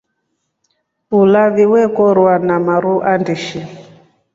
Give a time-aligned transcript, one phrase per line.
[1.19, 3.59] Ulavi wekorwa na maru andishi.